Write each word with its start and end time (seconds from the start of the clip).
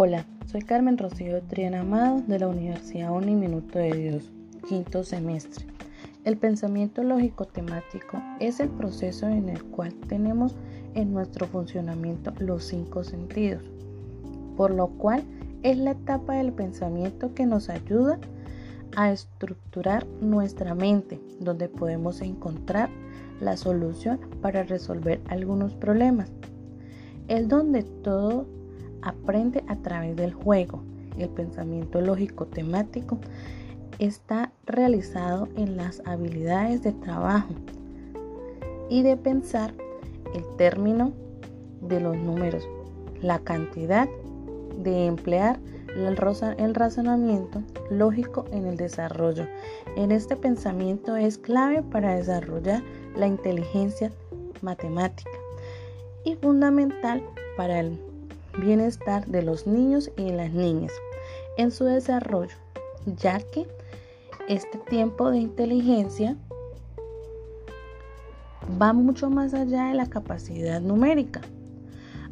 Hola, 0.00 0.26
soy 0.46 0.62
Carmen 0.62 0.96
Rocío 0.96 1.42
Triana 1.42 1.80
Amado 1.80 2.22
de 2.28 2.38
la 2.38 2.46
Universidad 2.46 3.10
Uniminuto 3.10 3.80
de 3.80 3.90
Dios, 3.90 4.30
quinto 4.68 5.02
semestre. 5.02 5.66
El 6.24 6.36
pensamiento 6.36 7.02
lógico 7.02 7.46
temático 7.46 8.22
es 8.38 8.60
el 8.60 8.68
proceso 8.68 9.26
en 9.26 9.48
el 9.48 9.60
cual 9.64 9.92
tenemos 10.06 10.54
en 10.94 11.12
nuestro 11.12 11.48
funcionamiento 11.48 12.32
los 12.38 12.62
cinco 12.62 13.02
sentidos, 13.02 13.64
por 14.56 14.70
lo 14.70 14.86
cual 14.86 15.24
es 15.64 15.76
la 15.78 15.90
etapa 15.90 16.34
del 16.34 16.52
pensamiento 16.52 17.34
que 17.34 17.46
nos 17.46 17.68
ayuda 17.68 18.20
a 18.94 19.10
estructurar 19.10 20.06
nuestra 20.20 20.76
mente, 20.76 21.20
donde 21.40 21.68
podemos 21.68 22.20
encontrar 22.20 22.88
la 23.40 23.56
solución 23.56 24.20
para 24.40 24.62
resolver 24.62 25.20
algunos 25.26 25.74
problemas. 25.74 26.30
El 27.26 27.48
donde 27.48 27.82
todo 27.82 28.46
aprende 29.02 29.64
a 29.68 29.76
través 29.76 30.16
del 30.16 30.32
juego. 30.32 30.82
El 31.16 31.28
pensamiento 31.28 32.00
lógico 32.00 32.46
temático 32.46 33.18
está 33.98 34.52
realizado 34.66 35.48
en 35.56 35.76
las 35.76 36.02
habilidades 36.04 36.82
de 36.82 36.92
trabajo 36.92 37.48
y 38.88 39.02
de 39.02 39.16
pensar 39.16 39.74
el 40.34 40.44
término 40.56 41.12
de 41.80 42.00
los 42.00 42.16
números, 42.16 42.68
la 43.20 43.38
cantidad 43.40 44.08
de 44.82 45.06
emplear 45.06 45.58
el 45.96 46.74
razonamiento 46.74 47.62
lógico 47.90 48.44
en 48.52 48.66
el 48.66 48.76
desarrollo. 48.76 49.46
En 49.96 50.12
este 50.12 50.36
pensamiento 50.36 51.16
es 51.16 51.38
clave 51.38 51.82
para 51.82 52.14
desarrollar 52.14 52.82
la 53.16 53.26
inteligencia 53.26 54.12
matemática 54.62 55.30
y 56.24 56.36
fundamental 56.36 57.22
para 57.56 57.80
el 57.80 57.98
bienestar 58.58 59.26
de 59.26 59.42
los 59.42 59.66
niños 59.66 60.10
y 60.16 60.30
las 60.30 60.52
niñas 60.52 60.92
en 61.56 61.70
su 61.70 61.84
desarrollo, 61.84 62.56
ya 63.06 63.40
que 63.40 63.66
este 64.48 64.78
tiempo 64.78 65.30
de 65.30 65.38
inteligencia 65.38 66.36
va 68.80 68.92
mucho 68.92 69.30
más 69.30 69.54
allá 69.54 69.86
de 69.86 69.94
la 69.94 70.06
capacidad 70.06 70.80
numérica. 70.80 71.40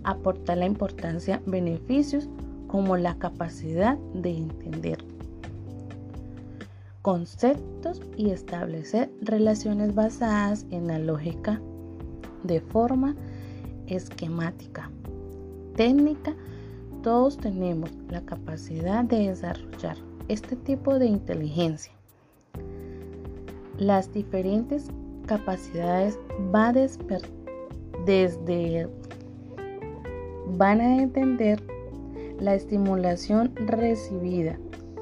Aporta 0.05 0.55
la 0.55 0.67
importancia 0.67 1.41
beneficios 1.47 2.29
como 2.69 2.97
la 2.97 3.17
capacidad 3.19 3.97
de 4.15 4.37
entender 4.37 4.99
conceptos 7.07 8.01
y 8.17 8.31
establecer 8.31 9.13
relaciones 9.21 9.95
basadas 9.95 10.67
en 10.73 10.89
la 10.89 10.99
lógica 10.99 11.61
de 12.43 12.61
forma 12.61 13.15
esquemática. 13.87 14.91
Técnica, 15.77 16.35
todos 17.03 17.37
tenemos 17.37 17.91
la 18.09 18.23
capacidad 18.23 19.05
de 19.05 19.29
desarrollar 19.29 19.99
este 20.29 20.57
tipo 20.57 20.99
de 20.99 21.05
inteligencia. 21.05 21.93
Las 23.77 24.11
diferentes 24.11 24.89
capacidades 25.27 26.19
va 26.55 26.73
desde 28.07 28.89
van 30.57 30.81
a 30.81 31.03
entender 31.03 31.63
la 32.41 32.55
estimulación 32.55 33.55
recibida. 33.67 34.59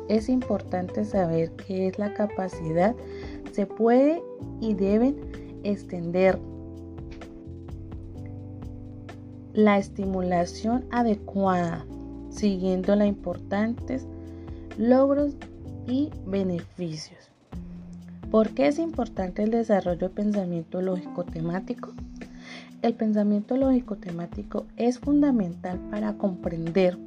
Es 0.09 0.29
importante 0.29 1.05
saber 1.05 1.53
qué 1.53 1.87
es 1.87 2.01
la 2.01 2.15
capacidad. 2.15 2.97
Se 3.53 3.67
puede 3.67 4.21
y 4.61 4.75
deben 4.75 5.17
extender 5.63 6.37
la 9.55 9.79
estimulación 9.79 10.85
adecuada, 10.91 11.87
siguiendo 12.29 12.97
los 12.97 13.07
importantes 13.07 14.07
logros 14.77 15.35
y 15.87 16.11
beneficios. 16.27 17.31
¿Por 18.31 18.51
qué 18.51 18.67
es 18.67 18.81
importante 18.81 19.45
el 19.45 19.53
desarrollo 19.53 20.09
del 20.09 20.11
pensamiento 20.11 20.83
lógico 20.83 21.25
temático? 21.25 21.93
El 22.83 22.95
pensamiento 22.95 23.57
lógico 23.57 23.97
temático 23.97 24.67
es 24.77 24.99
fundamental 24.99 25.79
para 25.91 26.15
comprender 26.15 26.99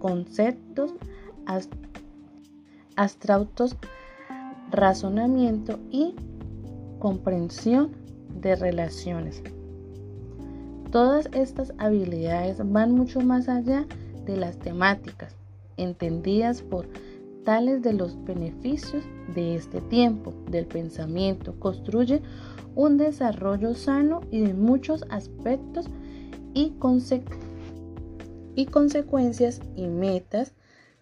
conceptos 0.00 0.92
abstractos, 2.96 3.76
razonamiento 4.72 5.78
y 5.90 6.14
comprensión 6.98 7.92
de 8.40 8.56
relaciones. 8.56 9.42
Todas 10.90 11.28
estas 11.32 11.74
habilidades 11.76 12.58
van 12.64 12.92
mucho 12.92 13.20
más 13.20 13.48
allá 13.48 13.86
de 14.24 14.36
las 14.36 14.58
temáticas, 14.58 15.34
entendidas 15.76 16.62
por 16.62 16.86
tales 17.44 17.82
de 17.82 17.92
los 17.92 18.22
beneficios 18.24 19.04
de 19.34 19.56
este 19.56 19.80
tiempo 19.82 20.32
del 20.50 20.66
pensamiento. 20.66 21.54
Construye 21.58 22.22
un 22.74 22.96
desarrollo 22.96 23.74
sano 23.74 24.22
y 24.30 24.40
de 24.40 24.54
muchos 24.54 25.04
aspectos 25.10 25.86
y 26.54 26.72
y 28.54 28.66
consecuencias 28.66 29.60
y 29.76 29.86
metas, 29.86 30.52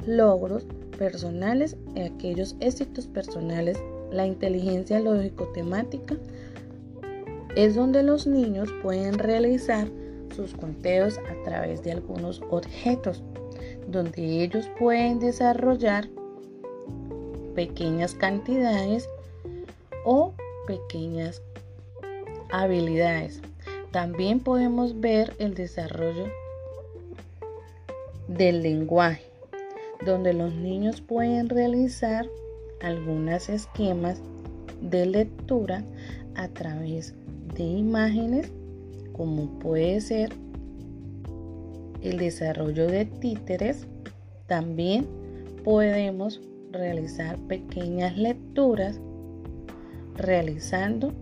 logros 0.04 0.66
personales 0.98 1.76
y 1.94 2.00
aquellos 2.00 2.56
éxitos 2.60 3.06
personales. 3.06 3.78
La 4.10 4.26
inteligencia 4.26 5.00
lógico-temática 5.00 6.16
es 7.56 7.74
donde 7.74 8.02
los 8.02 8.26
niños 8.26 8.68
pueden 8.82 9.18
realizar 9.18 9.88
sus 10.34 10.52
conteos 10.52 11.18
a 11.18 11.44
través 11.44 11.82
de 11.82 11.92
algunos 11.92 12.42
objetos, 12.50 13.22
donde 13.88 14.42
ellos 14.42 14.68
pueden 14.78 15.18
desarrollar 15.18 16.08
pequeñas 17.54 18.14
cantidades 18.14 19.08
o 20.04 20.34
pequeñas 20.66 21.40
habilidades. 22.50 23.40
También 23.90 24.40
podemos 24.40 25.00
ver 25.00 25.34
el 25.38 25.54
desarrollo 25.54 26.26
del 28.28 28.62
lenguaje, 28.62 29.24
donde 30.04 30.34
los 30.34 30.52
niños 30.52 31.00
pueden 31.00 31.48
realizar 31.48 32.26
algunos 32.82 33.48
esquemas 33.48 34.20
de 34.82 35.06
lectura 35.06 35.82
a 36.34 36.48
través 36.48 37.14
de 37.14 37.25
imágenes, 37.64 38.52
como 39.12 39.58
puede 39.58 40.00
ser 40.00 40.32
el 42.02 42.18
desarrollo 42.18 42.86
de 42.86 43.04
títeres. 43.04 43.86
También 44.46 45.06
podemos 45.64 46.40
realizar 46.70 47.38
pequeñas 47.48 48.16
lecturas 48.16 49.00
realizando 50.16 51.12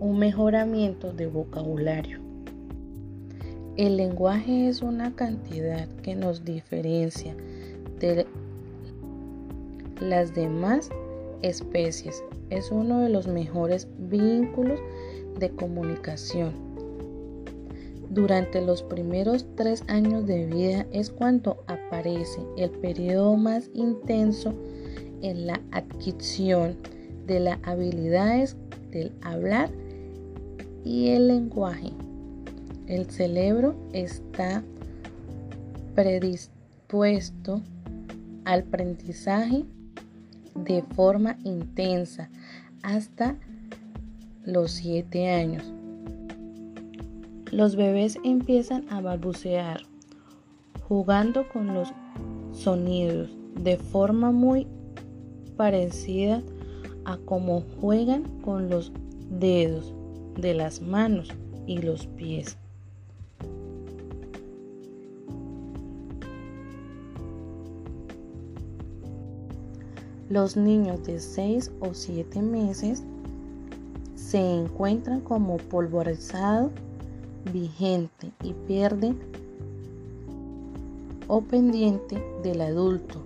un 0.00 0.18
mejoramiento 0.18 1.12
de 1.12 1.26
vocabulario. 1.26 2.18
El 3.76 3.96
lenguaje 3.96 4.68
es 4.68 4.82
una 4.82 5.14
cantidad 5.14 5.88
que 6.02 6.14
nos 6.14 6.44
diferencia 6.44 7.34
de 8.00 8.26
las 10.00 10.34
demás 10.34 10.90
especies. 11.40 12.22
Es 12.52 12.70
uno 12.70 13.00
de 13.00 13.08
los 13.08 13.26
mejores 13.26 13.88
vínculos 13.98 14.78
de 15.38 15.48
comunicación. 15.48 16.52
Durante 18.10 18.60
los 18.60 18.82
primeros 18.82 19.46
tres 19.56 19.82
años 19.88 20.26
de 20.26 20.44
vida 20.44 20.86
es 20.92 21.08
cuando 21.08 21.64
aparece 21.66 22.42
el 22.58 22.68
periodo 22.68 23.38
más 23.38 23.70
intenso 23.72 24.52
en 25.22 25.46
la 25.46 25.62
adquisición 25.70 26.76
de 27.26 27.40
las 27.40 27.58
habilidades 27.62 28.54
del 28.90 29.12
hablar 29.22 29.70
y 30.84 31.08
el 31.08 31.28
lenguaje. 31.28 31.90
El 32.86 33.06
cerebro 33.10 33.74
está 33.94 34.62
predispuesto 35.94 37.62
al 38.44 38.60
aprendizaje 38.60 39.64
de 40.54 40.82
forma 40.94 41.36
intensa 41.44 42.30
hasta 42.82 43.36
los 44.44 44.72
7 44.72 45.30
años. 45.30 45.72
Los 47.50 47.76
bebés 47.76 48.18
empiezan 48.24 48.86
a 48.90 49.00
balbucear, 49.00 49.82
jugando 50.88 51.48
con 51.48 51.74
los 51.74 51.92
sonidos 52.52 53.30
de 53.56 53.76
forma 53.76 54.32
muy 54.32 54.66
parecida 55.56 56.42
a 57.04 57.18
cómo 57.18 57.62
juegan 57.80 58.22
con 58.40 58.68
los 58.70 58.92
dedos 59.30 59.94
de 60.36 60.54
las 60.54 60.80
manos 60.80 61.28
y 61.66 61.78
los 61.78 62.06
pies. 62.06 62.56
Los 70.32 70.56
niños 70.56 71.04
de 71.04 71.20
6 71.20 71.72
o 71.80 71.92
7 71.92 72.40
meses 72.40 73.02
se 74.16 74.38
encuentran 74.38 75.20
como 75.20 75.58
polvorizado 75.58 76.70
vigente 77.52 78.32
y 78.42 78.54
pierden 78.66 79.18
o 81.28 81.42
pendiente 81.42 82.16
del 82.42 82.62
adulto. 82.62 83.20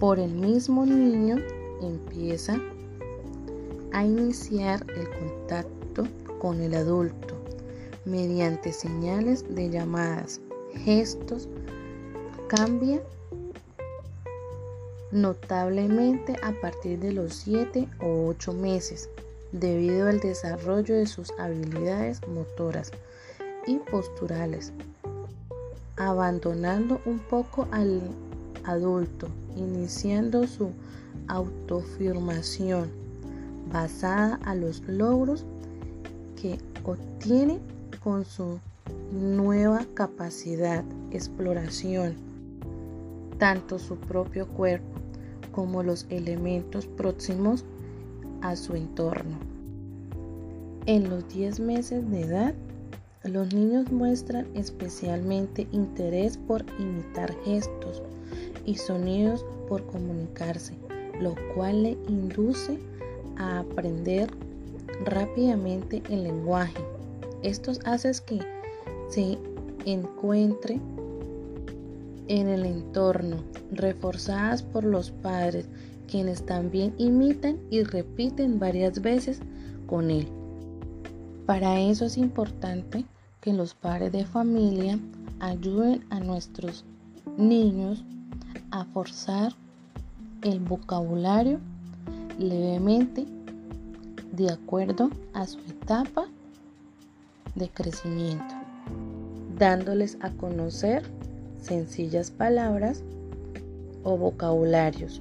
Por 0.00 0.18
el 0.18 0.34
mismo 0.34 0.84
niño 0.84 1.36
empieza 1.80 2.60
a 3.92 4.04
iniciar 4.04 4.84
el 4.96 5.08
contacto 5.10 6.08
con 6.40 6.60
el 6.60 6.74
adulto 6.74 7.36
mediante 8.04 8.72
señales 8.72 9.44
de 9.54 9.70
llamadas, 9.70 10.40
gestos, 10.74 11.48
cambia 12.48 13.00
notablemente 15.10 16.36
a 16.42 16.52
partir 16.60 16.98
de 16.98 17.12
los 17.12 17.34
7 17.34 17.88
o 18.00 18.26
8 18.28 18.52
meses 18.52 19.08
debido 19.52 20.08
al 20.08 20.20
desarrollo 20.20 20.94
de 20.94 21.06
sus 21.06 21.32
habilidades 21.38 22.20
motoras 22.28 22.90
y 23.66 23.78
posturales, 23.78 24.72
abandonando 25.96 27.00
un 27.06 27.18
poco 27.18 27.66
al 27.70 28.02
adulto, 28.64 29.28
iniciando 29.56 30.46
su 30.46 30.70
autoafirmación 31.28 32.90
basada 33.72 34.38
a 34.44 34.54
los 34.54 34.80
logros 34.86 35.44
que 36.40 36.58
obtiene 36.84 37.58
con 38.02 38.24
su 38.24 38.60
nueva 39.12 39.86
capacidad, 39.94 40.84
exploración, 41.10 42.14
tanto 43.38 43.78
su 43.78 43.96
propio 43.96 44.46
cuerpo 44.46 44.97
como 45.58 45.82
los 45.82 46.06
elementos 46.08 46.86
próximos 46.86 47.64
a 48.42 48.54
su 48.54 48.76
entorno. 48.76 49.36
En 50.86 51.10
los 51.10 51.28
10 51.34 51.58
meses 51.58 52.08
de 52.12 52.20
edad, 52.20 52.54
los 53.24 53.52
niños 53.52 53.90
muestran 53.90 54.46
especialmente 54.54 55.66
interés 55.72 56.38
por 56.38 56.64
imitar 56.78 57.34
gestos 57.44 58.04
y 58.66 58.76
sonidos 58.76 59.44
por 59.68 59.84
comunicarse, 59.86 60.74
lo 61.20 61.34
cual 61.56 61.82
le 61.82 61.98
induce 62.06 62.78
a 63.36 63.58
aprender 63.58 64.30
rápidamente 65.06 66.04
el 66.08 66.22
lenguaje. 66.22 66.84
Esto 67.42 67.72
hace 67.84 68.12
que 68.24 68.38
se 69.08 69.36
encuentre 69.86 70.78
en 72.28 72.48
el 72.48 72.64
entorno, 72.64 73.38
reforzadas 73.72 74.62
por 74.62 74.84
los 74.84 75.10
padres, 75.10 75.68
quienes 76.06 76.44
también 76.44 76.94
imitan 76.98 77.58
y 77.70 77.82
repiten 77.82 78.58
varias 78.58 79.00
veces 79.02 79.40
con 79.86 80.10
él. 80.10 80.28
Para 81.46 81.80
eso 81.80 82.04
es 82.04 82.16
importante 82.16 83.04
que 83.40 83.52
los 83.52 83.74
padres 83.74 84.12
de 84.12 84.24
familia 84.24 84.98
ayuden 85.40 86.04
a 86.10 86.20
nuestros 86.20 86.84
niños 87.36 88.04
a 88.70 88.84
forzar 88.84 89.54
el 90.42 90.60
vocabulario 90.60 91.58
levemente 92.38 93.26
de 94.32 94.50
acuerdo 94.50 95.10
a 95.34 95.46
su 95.46 95.58
etapa 95.60 96.26
de 97.54 97.68
crecimiento, 97.68 98.54
dándoles 99.58 100.16
a 100.20 100.30
conocer 100.30 101.02
sencillas 101.60 102.30
palabras 102.30 103.02
o 104.02 104.16
vocabularios 104.16 105.20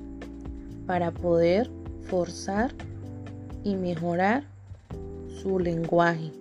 para 0.86 1.12
poder 1.12 1.70
forzar 2.04 2.74
y 3.64 3.76
mejorar 3.76 4.44
su 5.42 5.60
lenguaje. 5.60 6.32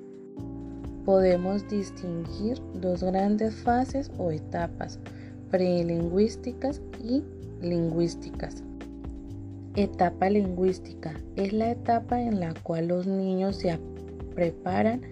Podemos 1.04 1.69
distinguir 1.69 2.60
dos 2.81 3.02
grandes 3.02 3.54
fases 3.54 4.10
o 4.19 4.31
etapas, 4.31 4.98
prelingüísticas 5.50 6.81
y 7.02 7.22
lingüísticas. 7.60 8.62
Etapa 9.76 10.31
lingüística 10.31 11.12
es 11.37 11.52
la 11.52 11.70
etapa 11.70 12.20
en 12.20 12.40
la 12.40 12.54
cual 12.62 12.88
los 12.88 13.06
niños 13.06 13.56
se 13.56 13.78
preparan 14.34 15.02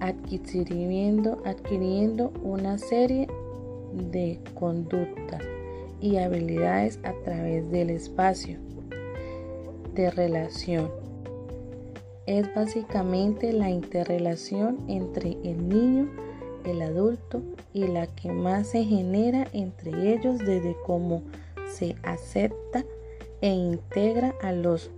adquiriendo, 0.00 1.42
adquiriendo 1.44 2.32
una 2.42 2.78
serie 2.78 3.28
de 3.96 4.38
conductas 4.54 5.42
y 6.00 6.18
habilidades 6.18 7.00
a 7.02 7.12
través 7.24 7.68
del 7.70 7.90
espacio 7.90 8.58
de 9.94 10.10
relación. 10.10 10.90
Es 12.26 12.52
básicamente 12.54 13.52
la 13.52 13.70
interrelación 13.70 14.78
entre 14.88 15.38
el 15.44 15.68
niño, 15.68 16.10
el 16.64 16.82
adulto 16.82 17.42
y 17.72 17.86
la 17.86 18.08
que 18.08 18.32
más 18.32 18.68
se 18.68 18.84
genera 18.84 19.46
entre 19.52 20.12
ellos 20.12 20.38
desde 20.38 20.76
cómo 20.84 21.22
se 21.68 21.94
acepta 22.02 22.84
e 23.40 23.48
integra 23.48 24.34
a 24.42 24.52
los 24.52 24.90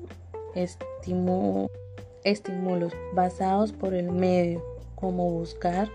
estímulos 0.54 1.70
basados 3.14 3.72
por 3.72 3.94
el 3.94 4.10
medio, 4.10 4.62
cómo 4.94 5.30
buscar, 5.30 5.88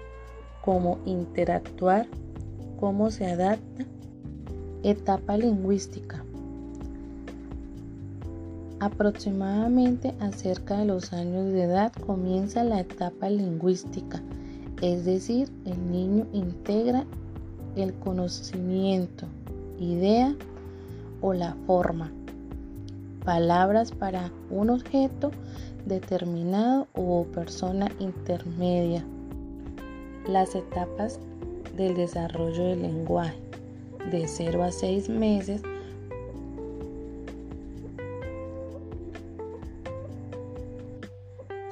cómo 0.64 1.00
interactuar, 1.06 2.08
cómo 2.84 3.12
se 3.12 3.26
adapta. 3.26 3.86
Etapa 4.84 5.38
lingüística. 5.38 6.22
Aproximadamente 8.82 10.14
a 10.20 10.34
cerca 10.34 10.80
de 10.80 10.84
los 10.84 11.14
años 11.14 11.54
de 11.54 11.64
edad 11.64 11.94
comienza 12.06 12.62
la 12.66 12.82
etapa 12.82 13.30
lingüística, 13.30 14.22
es 14.82 15.06
decir, 15.06 15.50
el 15.64 15.92
niño 15.94 16.28
integra 16.34 17.06
el 17.78 17.94
conocimiento, 17.94 19.28
idea 19.80 20.36
o 21.22 21.32
la 21.32 21.56
forma, 21.66 22.12
palabras 23.24 23.94
para 23.94 24.30
un 24.50 24.70
objeto 24.70 25.32
determinado 25.86 26.88
o 26.96 27.24
persona 27.34 27.90
intermedia. 28.00 29.06
Las 30.28 30.54
etapas 30.54 31.22
del 31.76 31.96
desarrollo 31.96 32.66
del 32.66 32.82
lenguaje 32.82 33.38
de 34.12 34.28
0 34.28 34.64
a 34.64 34.72
6 34.72 35.10
meses 35.10 35.62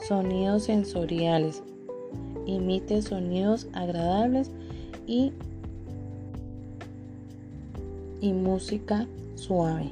sonidos 0.08 0.64
sensoriales. 0.64 1.64
Imite 2.46 3.02
sonidos 3.02 3.68
agradables 3.74 4.52
y, 5.08 5.32
y 8.20 8.34
música 8.34 9.08
suave. 9.36 9.90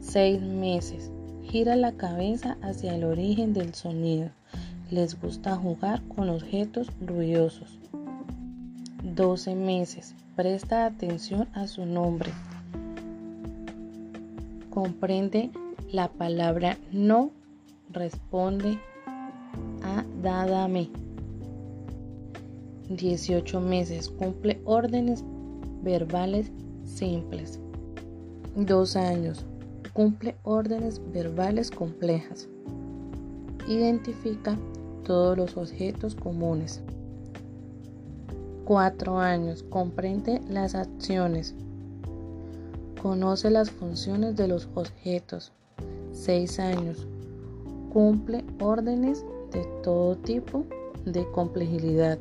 6 0.00 0.42
meses. 0.42 1.10
Gira 1.44 1.76
la 1.76 1.92
cabeza 1.92 2.58
hacia 2.62 2.94
el 2.94 3.04
origen 3.04 3.54
del 3.54 3.74
sonido. 3.74 4.30
Les 4.90 5.20
gusta 5.20 5.56
jugar 5.56 6.02
con 6.14 6.28
objetos 6.28 6.88
ruidosos 7.00 7.80
12 9.02 9.54
meses. 9.54 10.14
Presta 10.36 10.86
atención 10.86 11.48
a 11.54 11.66
su 11.66 11.86
nombre. 11.86 12.30
Comprende 14.70 15.50
la 15.90 16.08
palabra 16.08 16.78
no. 16.92 17.30
Responde 17.92 18.78
a 19.82 20.04
dádame. 20.22 20.90
18 22.88 23.60
meses. 23.60 24.08
Cumple 24.08 24.60
órdenes 24.64 25.24
verbales 25.82 26.50
simples. 26.84 27.58
2 28.56 28.96
años. 28.96 29.44
Cumple 29.92 30.36
órdenes 30.44 31.00
verbales 31.12 31.70
complejas. 31.70 32.48
Identifica 33.68 34.56
todos 35.04 35.36
los 35.36 35.56
objetos 35.56 36.14
comunes. 36.14 36.82
4 38.70 39.18
años. 39.18 39.64
Comprende 39.64 40.40
las 40.48 40.76
acciones. 40.76 41.56
Conoce 43.02 43.50
las 43.50 43.68
funciones 43.68 44.36
de 44.36 44.46
los 44.46 44.68
objetos. 44.76 45.50
6 46.12 46.60
años. 46.60 47.04
Cumple 47.92 48.44
órdenes 48.60 49.24
de 49.50 49.64
todo 49.82 50.14
tipo 50.18 50.64
de 51.04 51.28
complejidad. 51.32 52.16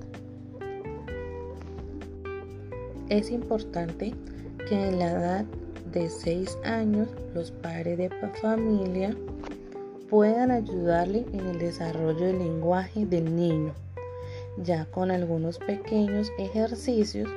Es 3.09 3.29
importante 3.29 4.15
que 4.67 4.87
en 4.87 4.97
la 4.97 5.11
edad 5.11 5.45
de 5.93 6.09
6 6.09 6.57
años 6.63 7.09
los 7.35 7.51
padres 7.51 7.99
de 7.99 8.09
familia 8.41 9.15
puedan 10.09 10.49
ayudarle 10.49 11.27
en 11.31 11.41
el 11.41 11.59
desarrollo 11.59 12.25
del 12.25 12.39
lenguaje 12.39 13.05
del 13.05 13.35
niño 13.35 13.71
ya 14.63 14.85
con 14.85 15.11
algunos 15.11 15.57
pequeños 15.57 16.29
ejercicios 16.37 17.29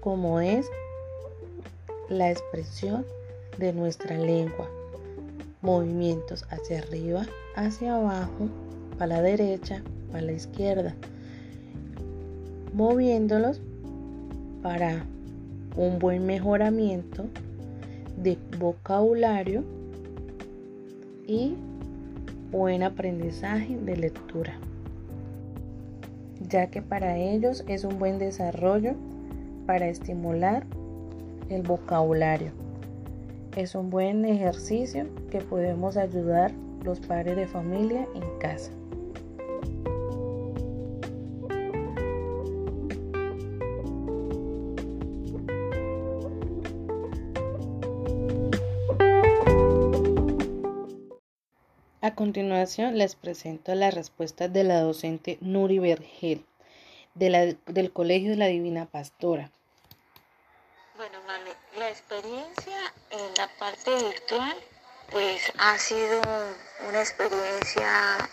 como 0.00 0.40
es 0.40 0.66
la 2.08 2.30
expresión 2.30 3.04
de 3.58 3.72
nuestra 3.72 4.16
lengua, 4.16 4.68
movimientos 5.60 6.44
hacia 6.50 6.78
arriba, 6.78 7.26
hacia 7.56 7.96
abajo, 7.96 8.48
para 8.96 9.16
la 9.16 9.22
derecha, 9.22 9.82
para 10.10 10.22
la 10.22 10.32
izquierda, 10.32 10.94
moviéndolos 12.72 13.60
para 14.62 15.04
un 15.76 15.98
buen 15.98 16.26
mejoramiento 16.26 17.26
de 18.16 18.38
vocabulario 18.58 19.62
y 21.26 21.54
buen 22.50 22.82
aprendizaje 22.82 23.76
de 23.76 23.96
lectura, 23.96 24.58
ya 26.40 26.68
que 26.68 26.82
para 26.82 27.16
ellos 27.16 27.64
es 27.68 27.84
un 27.84 27.98
buen 27.98 28.18
desarrollo 28.18 28.94
para 29.66 29.88
estimular 29.88 30.64
el 31.48 31.62
vocabulario. 31.62 32.52
Es 33.56 33.74
un 33.74 33.90
buen 33.90 34.24
ejercicio 34.24 35.06
que 35.30 35.40
podemos 35.40 35.96
ayudar 35.96 36.52
los 36.84 37.00
padres 37.00 37.36
de 37.36 37.46
familia 37.46 38.06
en 38.14 38.38
casa. 38.38 38.70
Continuación 52.18 52.98
les 52.98 53.14
presento 53.14 53.72
las 53.76 53.94
respuestas 53.94 54.52
de 54.52 54.64
la 54.64 54.80
docente 54.80 55.38
Nuri 55.40 55.78
Vergel 55.78 56.44
del 57.14 57.92
Colegio 57.92 58.30
de 58.30 58.36
la 58.36 58.46
Divina 58.46 58.86
Pastora. 58.86 59.52
Bueno, 60.96 61.20
mami, 61.28 61.50
la 61.78 61.88
experiencia 61.88 62.76
en 63.10 63.34
la 63.36 63.46
parte 63.60 63.94
virtual 63.94 64.56
pues 65.12 65.52
ha 65.58 65.78
sido 65.78 66.20
una 66.88 67.00
experiencia 67.00 68.28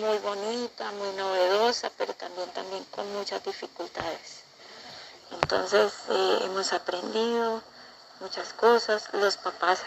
muy 0.00 0.16
bonita, 0.20 0.90
muy 0.92 1.14
novedosa, 1.18 1.92
pero 1.98 2.14
también, 2.14 2.48
también 2.54 2.84
con 2.84 3.04
muchas 3.12 3.44
dificultades. 3.44 4.44
Entonces 5.42 5.92
eh, 6.08 6.38
hemos 6.46 6.72
aprendido 6.72 7.62
muchas 8.20 8.52
cosas, 8.52 9.08
los 9.12 9.36
papás 9.36 9.82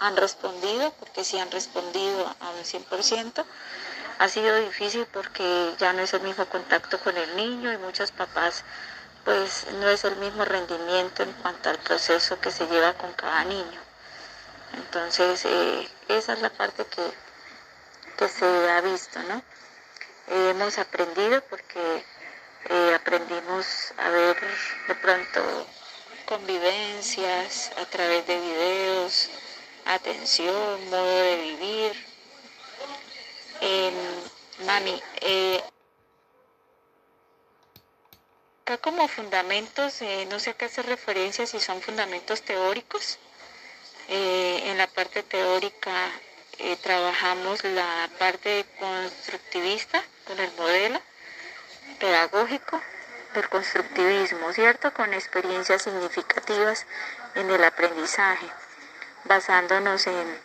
han 0.00 0.16
respondido, 0.16 0.92
porque 0.98 1.24
sí 1.24 1.38
han 1.38 1.50
respondido 1.50 2.34
a 2.40 2.50
un 2.50 2.64
100%. 2.64 3.44
Ha 4.18 4.28
sido 4.28 4.56
difícil 4.56 5.06
porque 5.06 5.74
ya 5.78 5.92
no 5.92 6.02
es 6.02 6.14
el 6.14 6.22
mismo 6.22 6.46
contacto 6.46 6.98
con 7.00 7.16
el 7.16 7.36
niño 7.36 7.72
y 7.72 7.78
muchos 7.78 8.12
papás 8.12 8.64
pues 9.24 9.66
no 9.74 9.88
es 9.88 10.04
el 10.04 10.16
mismo 10.16 10.44
rendimiento 10.44 11.22
en 11.22 11.32
cuanto 11.34 11.70
al 11.70 11.78
proceso 11.78 12.40
que 12.40 12.50
se 12.50 12.66
lleva 12.66 12.92
con 12.94 13.12
cada 13.12 13.44
niño. 13.44 13.80
Entonces 14.74 15.44
eh, 15.44 15.88
esa 16.08 16.32
es 16.32 16.40
la 16.40 16.50
parte 16.50 16.84
que, 16.86 17.02
que 18.16 18.28
se 18.28 18.70
ha 18.70 18.80
visto, 18.80 19.20
¿no? 19.22 19.42
hemos 20.28 20.78
aprendido 20.78 21.42
porque 21.50 22.04
eh, 22.70 22.94
aprendimos 22.94 23.92
a 23.98 24.08
ver 24.10 24.36
de 24.88 24.94
pronto 24.94 25.66
convivencias 26.22 27.70
a 27.76 27.84
través 27.86 28.26
de 28.26 28.38
videos, 28.38 29.30
atención, 29.84 30.90
modo 30.90 31.16
de 31.22 31.36
vivir. 31.36 31.92
mami, 34.66 35.02
eh, 35.20 35.62
acá 38.62 38.78
como 38.78 39.08
fundamentos, 39.08 40.02
eh, 40.02 40.26
no 40.30 40.38
sé 40.38 40.50
a 40.50 40.54
qué 40.54 40.66
hacer 40.66 40.86
referencia 40.86 41.46
si 41.46 41.60
son 41.60 41.80
fundamentos 41.82 42.42
teóricos. 42.42 43.18
Eh, 44.08 44.62
en 44.66 44.78
la 44.78 44.86
parte 44.88 45.22
teórica 45.22 46.12
trabajamos 46.82 47.64
la 47.64 48.08
parte 48.18 48.64
constructivista 48.78 50.02
con 50.26 50.38
el 50.38 50.50
modelo 50.52 51.00
pedagógico 51.98 52.80
del 53.34 53.48
constructivismo, 53.48 54.52
¿cierto? 54.52 54.92
Con 54.92 55.12
experiencias 55.14 55.82
significativas 55.82 56.86
en 57.34 57.50
el 57.50 57.64
aprendizaje 57.64 58.50
basándonos 59.24 60.06
en 60.06 60.38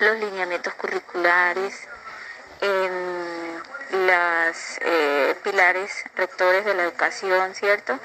los 0.00 0.18
lineamientos 0.18 0.74
curriculares, 0.74 1.74
en 2.60 3.62
los 4.06 4.56
eh, 4.80 5.36
pilares 5.42 6.04
rectores 6.16 6.64
de 6.64 6.74
la 6.74 6.84
educación, 6.84 7.54
¿cierto? 7.54 7.98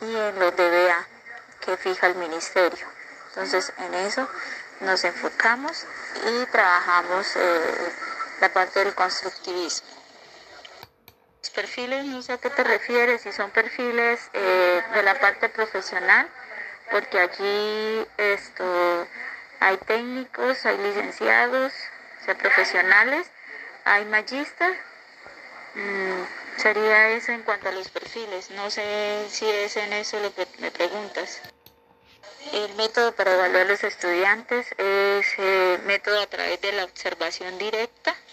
Y 0.00 0.14
en 0.14 0.38
los 0.38 0.54
DBA 0.56 1.06
que 1.60 1.76
fija 1.76 2.06
el 2.06 2.16
ministerio. 2.16 2.86
Entonces, 3.28 3.72
en 3.78 3.94
eso 3.94 4.28
nos 4.80 5.04
enfocamos 5.04 5.86
y 6.26 6.46
trabajamos 6.46 7.26
eh, 7.36 7.92
la 8.40 8.52
parte 8.52 8.84
del 8.84 8.94
constructivismo. 8.94 9.88
Perfiles, 11.56 12.04
no 12.04 12.20
sé 12.20 12.34
a 12.34 12.38
qué 12.38 12.50
te 12.50 12.62
refieres, 12.62 13.22
si 13.22 13.32
son 13.32 13.50
perfiles 13.50 14.20
eh, 14.34 14.82
de 14.92 15.02
la 15.02 15.18
parte 15.18 15.48
profesional, 15.48 16.28
porque 16.90 17.18
allí 17.18 18.06
esto 18.18 19.08
hay 19.60 19.78
técnicos, 19.78 20.66
hay 20.66 20.76
licenciados, 20.76 21.72
o 22.20 22.24
sea, 22.26 22.36
profesionales, 22.36 23.26
hay 23.86 24.04
magíster. 24.04 24.76
Mm, 25.74 26.58
sería 26.58 27.08
eso 27.12 27.32
en 27.32 27.42
cuanto 27.42 27.70
a 27.70 27.72
los 27.72 27.88
perfiles. 27.88 28.50
No 28.50 28.70
sé 28.70 29.26
si 29.30 29.48
es 29.48 29.78
en 29.78 29.94
eso 29.94 30.20
lo 30.20 30.34
que 30.34 30.46
me 30.58 30.70
preguntas. 30.70 31.40
El 32.52 32.74
método 32.74 33.12
para 33.12 33.32
evaluar 33.32 33.62
a 33.62 33.68
los 33.70 33.82
estudiantes 33.82 34.66
es 34.76 35.38
el 35.38 35.82
método 35.84 36.20
a 36.20 36.26
través 36.26 36.60
de 36.60 36.72
la 36.72 36.84
observación 36.84 37.56
directa, 37.56 38.10
eh, 38.10 38.25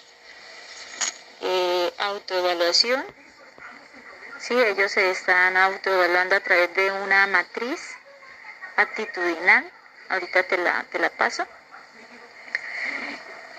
autoevaluación. 2.03 3.03
Sí, 4.39 4.53
ellos 4.53 4.91
se 4.91 5.11
están 5.11 5.57
autoevaluando 5.57 6.35
a 6.35 6.39
través 6.41 6.73
de 6.75 6.91
una 6.91 7.27
matriz 7.27 7.79
actitudinal 8.75 9.71
ahorita 10.13 10.43
te 10.43 10.57
la, 10.57 10.83
te 10.91 10.99
la 10.99 11.09
paso. 11.09 11.45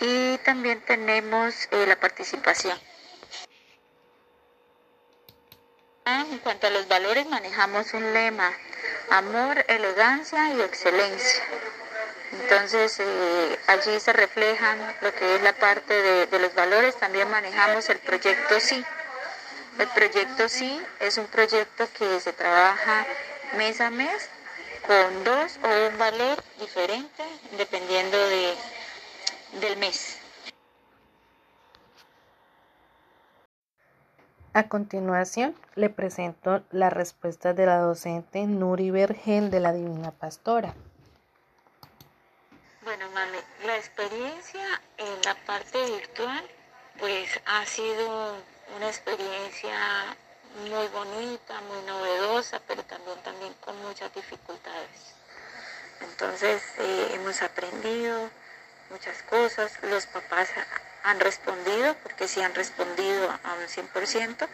Y 0.01 0.39
también 0.39 0.81
tenemos 0.83 1.69
eh, 1.71 1.87
la 1.87 1.97
participación. 1.97 2.79
Ah, 6.05 6.25
en 6.31 6.39
cuanto 6.39 6.67
a 6.67 6.71
los 6.71 6.87
valores, 6.87 7.27
manejamos 7.27 7.95
un 7.95 8.13
lema, 8.13 8.53
amor, 9.11 9.65
elegancia 9.69 10.53
y 10.53 10.61
excelencia. 10.61 11.43
Entonces, 12.41 12.99
eh, 13.01 13.59
allí 13.69 14.01
se 14.01 14.13
reflejan 14.13 14.79
lo 15.01 15.15
que 15.15 15.37
es 15.37 15.43
la 15.43 15.53
parte 15.53 16.27
de, 16.27 16.39
los 16.39 16.55
valores. 16.55 16.97
También 16.97 17.31
manejamos 17.31 17.89
el 17.91 17.99
proyecto 17.99 18.61
Sí. 18.61 18.85
El 19.79 19.89
proyecto 19.89 20.49
Sí 20.49 20.81
es 21.01 21.19
un 21.19 21.27
proyecto 21.27 21.89
que 21.99 22.21
se 22.21 22.33
trabaja 22.33 23.07
mes 23.57 23.81
a 23.81 23.91
mes 23.91 24.29
con 24.87 25.25
dos 25.25 25.59
o 25.65 25.89
un 25.89 25.99
valor 25.99 26.43
diferente 26.61 27.25
dependiendo 27.59 28.17
de, 28.17 28.55
del 29.61 29.77
mes. 29.79 30.19
A 34.53 34.69
continuación, 34.69 35.57
le 35.75 35.91
presento 35.91 36.63
la 36.71 36.89
respuesta 36.89 37.55
de 37.55 37.67
la 37.67 37.79
docente 37.79 38.47
Nuri 38.47 38.93
Vergel 38.93 39.51
de 39.51 39.59
la 39.59 39.73
Divina 39.73 40.13
Pastora. 40.13 40.75
Experiencia 43.85 44.81
en 44.97 45.23
la 45.27 45.35
parte 45.45 45.85
virtual, 45.85 46.43
pues 46.99 47.29
ha 47.45 47.67
sido 47.67 48.35
una 48.77 48.89
experiencia 48.89 50.17
muy 50.71 50.89
bonita, 50.89 51.61
muy 51.61 51.83
novedosa, 51.87 52.63
pero 52.67 52.83
también, 52.85 53.19
también 53.23 53.53
con 53.61 53.77
muchas 53.83 54.13
dificultades. 54.15 54.89
Entonces 56.01 56.63
eh, 56.79 57.11
hemos 57.13 57.43
aprendido 57.43 58.31
muchas 58.89 59.23
cosas, 59.25 59.71
los 59.83 60.07
papás 60.07 60.49
han 61.03 61.21
respondido, 61.21 61.95
porque 62.03 62.27
sí 62.27 62.41
han 62.41 62.55
respondido 62.55 63.31
a 63.31 63.53
un 63.53 63.69
100%. 63.69 64.49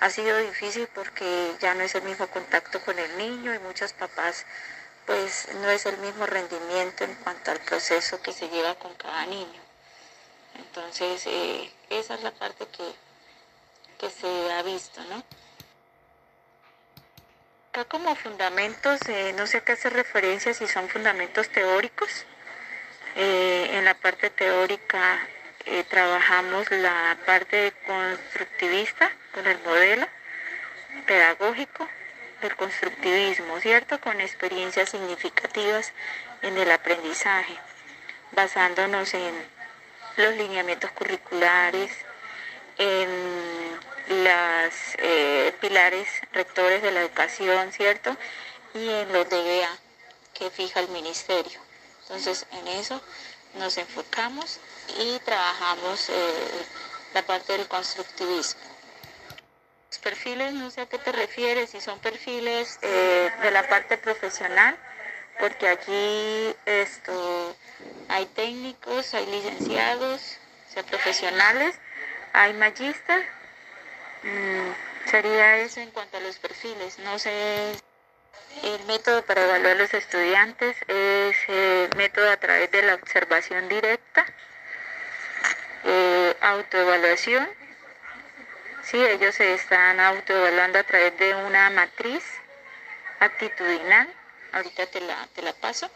Ha 0.00 0.10
sido 0.10 0.38
difícil 0.38 0.86
porque 0.94 1.52
ya 1.58 1.74
no 1.74 1.82
es 1.82 1.96
el 1.96 2.02
mismo 2.04 2.28
contacto 2.28 2.80
con 2.84 2.96
el 2.96 3.18
niño 3.18 3.52
y 3.54 3.58
muchos 3.58 3.92
papás 3.92 4.46
pues 5.12 5.46
no 5.56 5.68
es 5.68 5.84
el 5.84 5.98
mismo 5.98 6.24
rendimiento 6.24 7.04
en 7.04 7.14
cuanto 7.16 7.50
al 7.50 7.60
proceso 7.60 8.22
que 8.22 8.32
se 8.32 8.48
lleva 8.48 8.74
con 8.76 8.94
cada 8.94 9.26
niño. 9.26 9.60
Entonces 10.56 11.26
eh, 11.26 11.70
esa 11.90 12.14
es 12.14 12.22
la 12.22 12.30
parte 12.30 12.66
que, 12.68 12.94
que 13.98 14.08
se 14.08 14.52
ha 14.52 14.62
visto, 14.62 15.02
¿no? 15.10 15.22
Acá 17.68 17.84
como 17.84 18.14
fundamentos, 18.16 19.00
eh, 19.08 19.34
no 19.36 19.46
sé 19.46 19.58
a 19.58 19.64
qué 19.64 19.72
hacer 19.72 19.92
referencia 19.92 20.54
si 20.54 20.66
son 20.66 20.88
fundamentos 20.88 21.46
teóricos. 21.50 22.24
Eh, 23.14 23.68
en 23.72 23.84
la 23.84 23.92
parte 23.92 24.30
teórica 24.30 25.28
trabajamos 25.90 26.70
la 26.70 27.18
parte 27.26 27.74
constructivista 27.86 29.12
con 29.34 29.46
el 29.46 29.58
modelo 29.62 30.08
pedagógico 31.06 31.86
del 32.42 32.56
constructivismo, 32.56 33.58
¿cierto? 33.60 34.00
Con 34.00 34.20
experiencias 34.20 34.90
significativas 34.90 35.92
en 36.42 36.58
el 36.58 36.70
aprendizaje, 36.70 37.56
basándonos 38.32 39.14
en 39.14 39.34
los 40.16 40.36
lineamientos 40.36 40.90
curriculares, 40.90 41.92
en 42.76 43.08
los 44.08 44.74
eh, 44.98 45.54
pilares 45.60 46.08
rectores 46.32 46.82
de 46.82 46.90
la 46.90 47.00
educación, 47.00 47.72
¿cierto? 47.72 48.16
y 48.74 48.88
en 48.88 49.12
los 49.12 49.28
DBA 49.28 49.78
que 50.34 50.50
fija 50.50 50.80
el 50.80 50.88
ministerio. 50.88 51.60
Entonces 52.02 52.46
en 52.52 52.68
eso 52.68 53.00
nos 53.54 53.76
enfocamos 53.76 54.58
y 54.98 55.18
trabajamos 55.20 56.08
eh, 56.08 56.64
la 57.14 57.22
parte 57.22 57.52
del 57.56 57.68
constructivismo. 57.68 58.71
Perfiles, 59.98 60.52
no 60.52 60.70
sé 60.70 60.82
a 60.82 60.86
qué 60.86 60.98
te 60.98 61.12
refieres, 61.12 61.70
si 61.70 61.80
son 61.80 61.98
perfiles 62.00 62.78
eh, 62.82 63.30
de 63.42 63.50
la 63.50 63.68
parte 63.68 63.98
profesional, 63.98 64.76
porque 65.38 65.68
aquí 65.68 66.54
esto, 66.66 67.56
hay 68.08 68.26
técnicos, 68.26 69.14
hay 69.14 69.26
licenciados, 69.26 70.38
o 70.68 70.72
sea, 70.72 70.82
profesionales, 70.82 71.76
hay 72.32 72.52
magíster. 72.54 73.26
Mm, 74.22 75.10
sería 75.10 75.56
eso 75.58 75.80
en 75.80 75.90
cuanto 75.90 76.16
a 76.16 76.20
los 76.20 76.38
perfiles. 76.38 76.98
No 77.00 77.18
sé. 77.18 77.72
El 78.62 78.84
método 78.86 79.22
para 79.22 79.44
evaluar 79.44 79.72
a 79.72 79.74
los 79.76 79.94
estudiantes 79.94 80.76
es 80.86 81.36
el 81.48 81.90
método 81.96 82.30
a 82.30 82.36
través 82.36 82.70
de 82.70 82.82
la 82.82 82.94
observación 82.94 83.68
directa, 83.68 84.26
eh, 85.84 86.36
autoevaluación. 86.40 87.48
Sí, 88.84 88.96
ellos 89.02 89.34
se 89.34 89.54
están 89.54 90.00
autoevaluando 90.00 90.78
a 90.78 90.82
través 90.82 91.16
de 91.18 91.34
una 91.34 91.70
matriz 91.70 92.24
actitudinal. 93.20 94.12
Ahorita 94.52 94.86
te 94.86 95.00
la, 95.00 95.28
te 95.34 95.42
la 95.42 95.52
paso. 95.52 95.88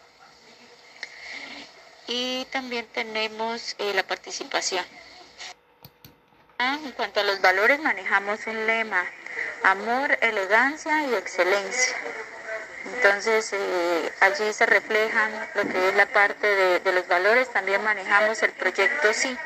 Y 2.07 2.45
también 2.45 2.87
tenemos 2.87 3.75
eh, 3.77 3.93
la 3.93 4.03
participación. 4.03 4.85
Ah, 6.59 6.79
en 6.83 6.91
cuanto 6.93 7.19
a 7.19 7.23
los 7.23 7.41
valores, 7.41 7.79
manejamos 7.81 8.47
un 8.47 8.65
lema, 8.65 9.05
amor, 9.63 10.17
elegancia 10.21 11.03
y 11.03 11.13
excelencia. 11.13 11.95
Entonces, 12.95 13.51
eh, 13.51 14.13
allí 14.21 14.53
se 14.53 14.65
reflejan 14.65 15.49
lo 15.55 15.67
que 15.67 15.89
es 15.89 15.95
la 15.95 16.05
parte 16.05 16.47
de, 16.47 16.79
de, 16.79 16.91
los 16.93 17.07
valores. 17.07 17.51
También 17.51 17.83
manejamos 17.83 18.41
el 18.41 18.53
proyecto 18.53 19.13
Sí. 19.13 19.37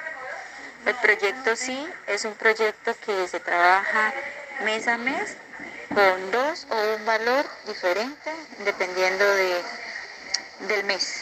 El 0.86 0.96
proyecto 0.96 1.56
Sí 1.56 1.88
es 2.08 2.26
un 2.26 2.34
proyecto 2.34 2.96
que 3.06 3.28
se 3.28 3.40
trabaja 3.40 4.14
mes 4.64 4.88
a 4.88 4.98
mes 4.98 5.38
con 5.94 6.32
dos 6.32 6.66
o 6.70 6.96
un 6.96 7.06
valor 7.06 7.46
diferente 7.68 8.32
dependiendo 8.66 9.26
de, 9.26 9.62
del 10.68 10.84
mes. 10.86 11.20